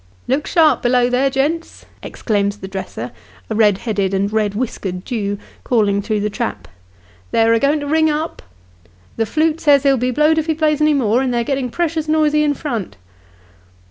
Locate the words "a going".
7.53-7.81